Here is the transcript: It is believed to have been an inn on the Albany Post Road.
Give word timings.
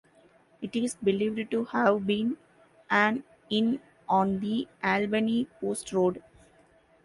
It 0.63 0.75
is 0.75 0.95
believed 0.95 1.51
to 1.51 1.65
have 1.65 2.07
been 2.07 2.35
an 2.89 3.23
inn 3.51 3.79
on 4.09 4.39
the 4.39 4.67
Albany 4.83 5.45
Post 5.59 5.93
Road. 5.93 6.23